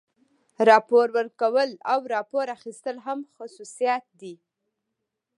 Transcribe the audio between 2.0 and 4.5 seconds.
راپور اخیستل هم خصوصیات دي.